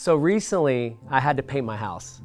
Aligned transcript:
So 0.00 0.16
recently, 0.16 0.96
I 1.10 1.20
had 1.20 1.36
to 1.36 1.42
paint 1.42 1.66
my 1.66 1.76
house. 1.76 2.22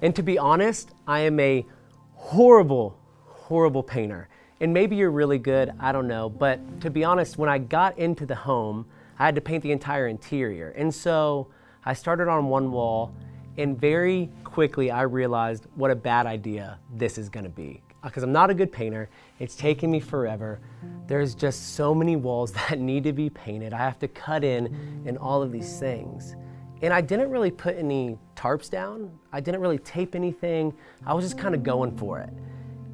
And 0.00 0.14
to 0.14 0.22
be 0.22 0.38
honest, 0.38 0.92
I 1.08 1.22
am 1.22 1.40
a 1.40 1.66
horrible, 2.14 3.00
horrible 3.24 3.82
painter. 3.82 4.28
And 4.60 4.72
maybe 4.72 4.94
you're 4.94 5.10
really 5.10 5.40
good, 5.40 5.72
I 5.80 5.90
don't 5.90 6.06
know. 6.06 6.30
But 6.30 6.80
to 6.82 6.88
be 6.88 7.02
honest, 7.02 7.36
when 7.36 7.48
I 7.48 7.58
got 7.58 7.98
into 7.98 8.26
the 8.26 8.36
home, 8.36 8.86
I 9.18 9.24
had 9.24 9.34
to 9.34 9.40
paint 9.40 9.64
the 9.64 9.72
entire 9.72 10.06
interior. 10.06 10.70
And 10.76 10.94
so 10.94 11.48
I 11.84 11.94
started 11.94 12.28
on 12.28 12.46
one 12.46 12.70
wall, 12.70 13.12
and 13.58 13.76
very 13.76 14.30
quickly 14.44 14.92
I 14.92 15.02
realized 15.02 15.66
what 15.74 15.90
a 15.90 15.96
bad 15.96 16.26
idea 16.26 16.78
this 16.94 17.18
is 17.18 17.28
gonna 17.28 17.48
be. 17.48 17.82
Because 18.04 18.22
I'm 18.22 18.30
not 18.30 18.50
a 18.50 18.54
good 18.54 18.70
painter, 18.70 19.10
it's 19.40 19.56
taken 19.56 19.90
me 19.90 19.98
forever. 19.98 20.60
There's 21.08 21.34
just 21.34 21.74
so 21.74 21.92
many 21.92 22.14
walls 22.14 22.52
that 22.68 22.78
need 22.78 23.02
to 23.02 23.12
be 23.12 23.30
painted. 23.30 23.72
I 23.72 23.78
have 23.78 23.98
to 23.98 24.06
cut 24.06 24.44
in 24.44 25.02
and 25.06 25.18
all 25.18 25.42
of 25.42 25.50
these 25.50 25.80
things. 25.80 26.36
And 26.82 26.92
I 26.92 27.00
didn't 27.00 27.30
really 27.30 27.50
put 27.50 27.76
any 27.76 28.18
tarps 28.34 28.68
down. 28.70 29.10
I 29.32 29.40
didn't 29.40 29.60
really 29.60 29.78
tape 29.78 30.14
anything. 30.14 30.74
I 31.06 31.14
was 31.14 31.24
just 31.24 31.38
kind 31.38 31.54
of 31.54 31.62
going 31.62 31.96
for 31.96 32.20
it. 32.20 32.30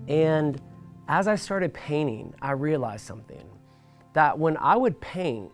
And 0.09 0.61
as 1.09 1.27
I 1.27 1.35
started 1.35 1.75
painting, 1.75 2.35
I 2.41 2.53
realized 2.53 3.05
something 3.05 3.45
that 4.13 4.39
when 4.39 4.57
I 4.59 4.77
would 4.77 5.01
paint 5.01 5.51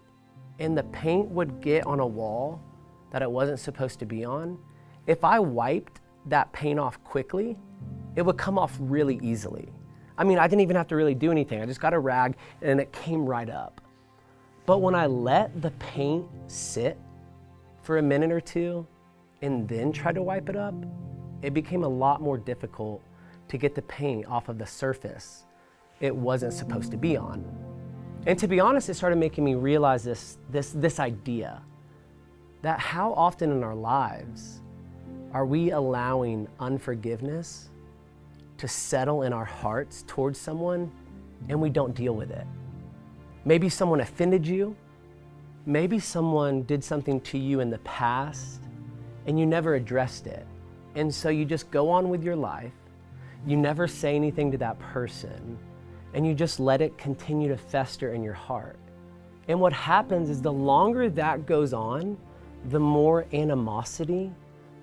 and 0.58 0.76
the 0.76 0.82
paint 0.84 1.28
would 1.30 1.60
get 1.60 1.86
on 1.86 2.00
a 2.00 2.06
wall 2.06 2.60
that 3.10 3.22
it 3.22 3.30
wasn't 3.30 3.60
supposed 3.60 3.98
to 4.00 4.06
be 4.06 4.24
on, 4.24 4.58
if 5.06 5.24
I 5.24 5.38
wiped 5.38 6.00
that 6.26 6.52
paint 6.52 6.78
off 6.78 7.02
quickly, 7.04 7.56
it 8.16 8.22
would 8.22 8.36
come 8.36 8.58
off 8.58 8.76
really 8.78 9.18
easily. 9.22 9.70
I 10.18 10.24
mean, 10.24 10.38
I 10.38 10.48
didn't 10.48 10.62
even 10.62 10.76
have 10.76 10.88
to 10.88 10.96
really 10.96 11.14
do 11.14 11.30
anything. 11.30 11.62
I 11.62 11.66
just 11.66 11.80
got 11.80 11.94
a 11.94 11.98
rag 11.98 12.36
and 12.60 12.80
it 12.80 12.92
came 12.92 13.24
right 13.24 13.48
up. 13.48 13.80
But 14.66 14.78
when 14.78 14.94
I 14.94 15.06
let 15.06 15.62
the 15.62 15.70
paint 15.72 16.26
sit 16.48 16.98
for 17.88 17.96
a 17.96 18.02
minute 18.02 18.30
or 18.30 18.38
two 18.38 18.86
and 19.40 19.66
then 19.66 19.90
try 19.90 20.12
to 20.12 20.20
wipe 20.20 20.50
it 20.50 20.56
up, 20.56 20.74
it 21.40 21.54
became 21.54 21.84
a 21.84 21.88
lot 21.88 22.20
more 22.20 22.36
difficult 22.36 23.00
to 23.48 23.56
get 23.56 23.74
the 23.74 23.80
paint 23.80 24.26
off 24.26 24.50
of 24.50 24.58
the 24.58 24.66
surface 24.66 25.46
it 25.98 26.14
wasn't 26.14 26.52
supposed 26.52 26.90
to 26.90 26.98
be 26.98 27.16
on. 27.16 27.42
And 28.26 28.38
to 28.40 28.46
be 28.46 28.60
honest, 28.60 28.90
it 28.90 28.94
started 28.94 29.16
making 29.16 29.42
me 29.42 29.54
realize 29.54 30.04
this, 30.04 30.36
this, 30.50 30.72
this 30.72 31.00
idea 31.00 31.62
that 32.60 32.78
how 32.78 33.14
often 33.14 33.50
in 33.50 33.64
our 33.64 33.74
lives 33.74 34.60
are 35.32 35.46
we 35.46 35.70
allowing 35.70 36.46
unforgiveness 36.60 37.70
to 38.58 38.68
settle 38.68 39.22
in 39.22 39.32
our 39.32 39.46
hearts 39.46 40.04
towards 40.06 40.38
someone 40.38 40.92
and 41.48 41.58
we 41.58 41.70
don't 41.70 41.94
deal 41.94 42.14
with 42.14 42.32
it? 42.32 42.46
Maybe 43.46 43.70
someone 43.70 44.02
offended 44.02 44.46
you, 44.46 44.76
Maybe 45.68 45.98
someone 45.98 46.62
did 46.62 46.82
something 46.82 47.20
to 47.20 47.36
you 47.36 47.60
in 47.60 47.68
the 47.68 47.78
past 47.80 48.62
and 49.26 49.38
you 49.38 49.44
never 49.44 49.74
addressed 49.74 50.26
it. 50.26 50.46
And 50.94 51.14
so 51.14 51.28
you 51.28 51.44
just 51.44 51.70
go 51.70 51.90
on 51.90 52.08
with 52.08 52.24
your 52.24 52.36
life. 52.36 52.72
You 53.46 53.58
never 53.58 53.86
say 53.86 54.16
anything 54.16 54.50
to 54.52 54.56
that 54.56 54.78
person 54.78 55.58
and 56.14 56.26
you 56.26 56.32
just 56.32 56.58
let 56.58 56.80
it 56.80 56.96
continue 56.96 57.48
to 57.48 57.58
fester 57.58 58.14
in 58.14 58.22
your 58.22 58.32
heart. 58.32 58.78
And 59.48 59.60
what 59.60 59.74
happens 59.74 60.30
is 60.30 60.40
the 60.40 60.50
longer 60.50 61.10
that 61.10 61.44
goes 61.44 61.74
on, 61.74 62.16
the 62.70 62.80
more 62.80 63.26
animosity, 63.34 64.32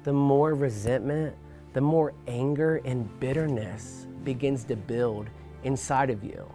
the 0.04 0.14
more 0.14 0.54
resentment, 0.54 1.36
the 1.74 1.82
more 1.82 2.14
anger 2.28 2.80
and 2.86 3.10
bitterness 3.20 4.06
begins 4.24 4.64
to 4.66 4.76
build 4.76 5.32
inside 5.64 6.12
of 6.12 6.24
you 6.24 6.48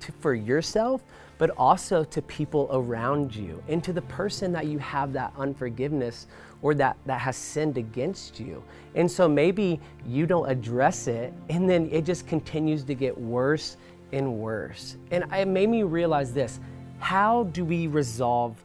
to, 0.00 0.12
for 0.12 0.34
yourself, 0.34 1.02
but 1.38 1.50
also 1.56 2.04
to 2.04 2.20
people 2.22 2.68
around 2.72 3.34
you 3.34 3.62
and 3.68 3.82
to 3.84 3.92
the 3.92 4.02
person 4.02 4.52
that 4.52 4.66
you 4.66 4.78
have 4.78 5.12
that 5.12 5.32
unforgiveness 5.38 6.26
or 6.62 6.74
that, 6.74 6.96
that 7.06 7.20
has 7.20 7.36
sinned 7.36 7.78
against 7.78 8.40
you. 8.40 8.62
And 8.94 9.10
so 9.10 9.28
maybe 9.28 9.78
you 10.04 10.26
don't 10.26 10.48
address 10.50 11.06
it 11.06 11.32
and 11.48 11.70
then 11.70 11.88
it 11.92 12.04
just 12.04 12.26
continues 12.26 12.82
to 12.84 12.94
get 12.94 13.16
worse 13.16 13.76
and 14.12 14.38
worse. 14.38 14.96
And 15.10 15.24
it 15.32 15.48
made 15.48 15.68
me 15.68 15.82
realize 15.84 16.32
this 16.32 16.60
how 16.98 17.44
do 17.44 17.64
we 17.64 17.86
resolve 17.86 18.56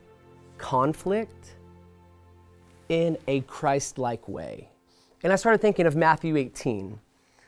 conflict 0.58 1.54
in 2.90 3.18
a 3.28 3.42
Christ 3.42 4.00
like 4.00 4.28
way? 4.28 4.70
And 5.24 5.32
I 5.32 5.36
started 5.36 5.62
thinking 5.62 5.86
of 5.86 5.96
Matthew 5.96 6.36
18. 6.36 7.00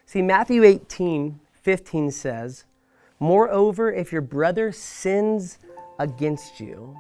See, 0.06 0.22
Matthew 0.22 0.64
18, 0.64 1.40
15 1.54 2.12
says, 2.12 2.66
Moreover, 3.20 3.92
if 3.92 4.12
your 4.12 4.22
brother 4.22 4.72
sins 4.72 5.60
against 6.00 6.60
you, 6.60 6.98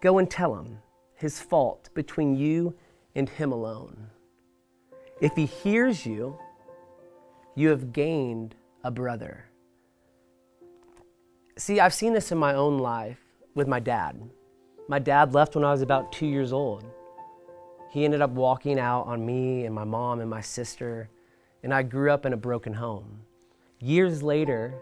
go 0.00 0.18
and 0.18 0.30
tell 0.30 0.56
him 0.56 0.78
his 1.14 1.40
fault 1.40 1.90
between 1.94 2.36
you 2.36 2.74
and 3.14 3.28
him 3.28 3.52
alone. 3.52 4.08
If 5.20 5.34
he 5.34 5.46
hears 5.46 6.06
you, 6.06 6.38
you 7.54 7.68
have 7.70 7.92
gained 7.92 8.54
a 8.84 8.90
brother. 8.90 9.44
See, 11.56 11.80
I've 11.80 11.94
seen 11.94 12.12
this 12.12 12.30
in 12.30 12.38
my 12.38 12.54
own 12.54 12.78
life 12.78 13.18
with 13.54 13.66
my 13.66 13.80
dad. 13.80 14.30
My 14.88 15.00
dad 15.00 15.34
left 15.34 15.56
when 15.56 15.64
I 15.64 15.72
was 15.72 15.82
about 15.82 16.12
two 16.12 16.26
years 16.26 16.52
old. 16.52 16.84
He 17.90 18.04
ended 18.04 18.22
up 18.22 18.30
walking 18.30 18.78
out 18.78 19.06
on 19.06 19.26
me 19.26 19.64
and 19.64 19.74
my 19.74 19.84
mom 19.84 20.20
and 20.20 20.30
my 20.30 20.40
sister, 20.40 21.08
and 21.62 21.74
I 21.74 21.82
grew 21.82 22.12
up 22.12 22.24
in 22.26 22.32
a 22.32 22.36
broken 22.36 22.74
home. 22.74 23.22
Years 23.80 24.22
later, 24.22 24.74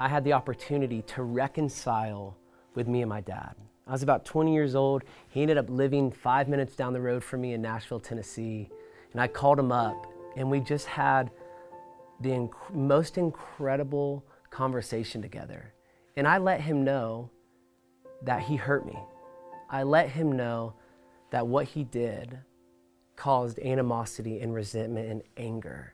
I 0.00 0.08
had 0.08 0.24
the 0.24 0.32
opportunity 0.32 1.02
to 1.02 1.22
reconcile 1.22 2.34
with 2.74 2.88
me 2.88 3.02
and 3.02 3.08
my 3.10 3.20
dad. 3.20 3.54
I 3.86 3.92
was 3.92 4.02
about 4.02 4.24
20 4.24 4.54
years 4.54 4.74
old. 4.74 5.04
He 5.28 5.42
ended 5.42 5.58
up 5.58 5.68
living 5.68 6.10
five 6.10 6.48
minutes 6.48 6.74
down 6.74 6.94
the 6.94 7.00
road 7.02 7.22
from 7.22 7.42
me 7.42 7.52
in 7.52 7.60
Nashville, 7.60 8.00
Tennessee. 8.00 8.70
And 9.12 9.20
I 9.20 9.28
called 9.28 9.58
him 9.58 9.70
up, 9.70 10.06
and 10.36 10.50
we 10.50 10.60
just 10.60 10.86
had 10.86 11.30
the 12.22 12.30
inc- 12.30 12.72
most 12.72 13.18
incredible 13.18 14.24
conversation 14.48 15.20
together. 15.20 15.74
And 16.16 16.26
I 16.26 16.38
let 16.38 16.62
him 16.62 16.82
know 16.82 17.28
that 18.22 18.40
he 18.40 18.56
hurt 18.56 18.86
me. 18.86 18.98
I 19.68 19.82
let 19.82 20.08
him 20.08 20.32
know 20.32 20.74
that 21.30 21.46
what 21.46 21.66
he 21.66 21.84
did 21.84 22.38
caused 23.16 23.58
animosity 23.58 24.40
and 24.40 24.54
resentment 24.54 25.10
and 25.10 25.22
anger. 25.36 25.92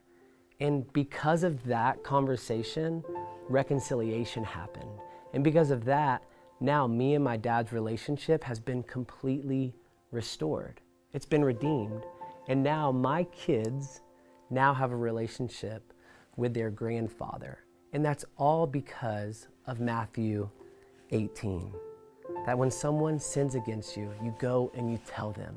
And 0.60 0.90
because 0.92 1.44
of 1.44 1.64
that 1.64 2.02
conversation, 2.02 3.04
reconciliation 3.48 4.42
happened. 4.44 4.90
And 5.34 5.44
because 5.44 5.70
of 5.70 5.84
that, 5.84 6.22
now 6.60 6.86
me 6.86 7.14
and 7.14 7.22
my 7.22 7.36
dad's 7.36 7.72
relationship 7.72 8.42
has 8.44 8.58
been 8.58 8.82
completely 8.82 9.74
restored. 10.10 10.80
It's 11.12 11.26
been 11.26 11.44
redeemed. 11.44 12.04
And 12.48 12.62
now 12.62 12.90
my 12.90 13.24
kids 13.24 14.00
now 14.50 14.72
have 14.72 14.92
a 14.92 14.96
relationship 14.96 15.92
with 16.36 16.54
their 16.54 16.70
grandfather. 16.70 17.58
And 17.92 18.04
that's 18.04 18.24
all 18.36 18.66
because 18.66 19.48
of 19.66 19.80
Matthew 19.80 20.48
18. 21.10 21.72
That 22.46 22.58
when 22.58 22.70
someone 22.70 23.18
sins 23.18 23.54
against 23.54 23.96
you, 23.96 24.10
you 24.22 24.34
go 24.38 24.72
and 24.74 24.90
you 24.90 24.98
tell 25.06 25.32
them. 25.32 25.56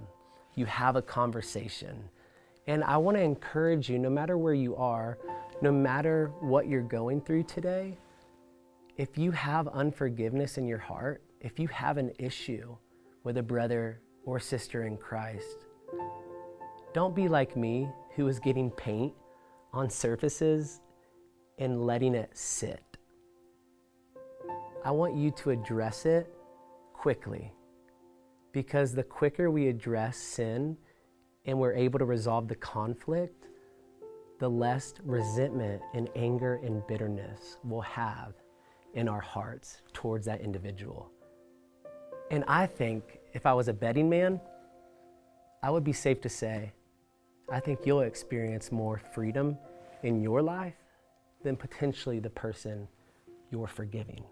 You 0.55 0.65
have 0.65 0.95
a 0.95 1.01
conversation. 1.01 1.97
And 2.67 2.83
I 2.83 2.97
want 2.97 3.17
to 3.17 3.23
encourage 3.23 3.89
you, 3.89 3.97
no 3.97 4.09
matter 4.09 4.37
where 4.37 4.53
you 4.53 4.75
are, 4.75 5.17
no 5.61 5.71
matter 5.71 6.31
what 6.39 6.67
you're 6.67 6.81
going 6.81 7.21
through 7.21 7.43
today, 7.43 7.97
if 8.97 9.17
you 9.17 9.31
have 9.31 9.67
unforgiveness 9.69 10.57
in 10.57 10.67
your 10.67 10.77
heart, 10.77 11.23
if 11.41 11.59
you 11.59 11.67
have 11.69 11.97
an 11.97 12.11
issue 12.19 12.75
with 13.23 13.37
a 13.37 13.43
brother 13.43 14.01
or 14.25 14.39
sister 14.39 14.83
in 14.83 14.97
Christ, 14.97 15.65
don't 16.93 17.15
be 17.15 17.27
like 17.27 17.55
me 17.55 17.89
who 18.15 18.27
is 18.27 18.39
getting 18.39 18.69
paint 18.71 19.13
on 19.73 19.89
surfaces 19.89 20.81
and 21.57 21.85
letting 21.85 22.15
it 22.15 22.29
sit. 22.37 22.83
I 24.83 24.91
want 24.91 25.15
you 25.15 25.31
to 25.31 25.51
address 25.51 26.05
it 26.05 26.33
quickly 26.93 27.53
because 28.51 28.93
the 28.93 29.03
quicker 29.03 29.51
we 29.51 29.67
address 29.67 30.17
sin 30.17 30.77
and 31.45 31.57
we're 31.57 31.73
able 31.73 31.99
to 31.99 32.05
resolve 32.05 32.47
the 32.47 32.55
conflict, 32.55 33.47
the 34.39 34.49
less 34.49 34.93
resentment 35.03 35.81
and 35.93 36.09
anger 36.15 36.59
and 36.63 36.85
bitterness 36.87 37.57
we'll 37.63 37.81
have 37.81 38.33
in 38.93 39.07
our 39.07 39.19
hearts 39.19 39.81
towards 39.93 40.25
that 40.25 40.41
individual. 40.41 41.11
And 42.31 42.43
I 42.47 42.65
think 42.65 43.19
if 43.33 43.45
I 43.45 43.53
was 43.53 43.67
a 43.67 43.73
betting 43.73 44.09
man, 44.09 44.39
I 45.61 45.69
would 45.69 45.83
be 45.83 45.93
safe 45.93 46.21
to 46.21 46.29
say, 46.29 46.71
I 47.51 47.59
think 47.59 47.79
you'll 47.85 48.01
experience 48.01 48.71
more 48.71 49.01
freedom 49.13 49.57
in 50.03 50.21
your 50.21 50.41
life 50.41 50.75
than 51.43 51.55
potentially 51.55 52.19
the 52.19 52.29
person 52.29 52.87
you're 53.51 53.67
forgiving. 53.67 54.23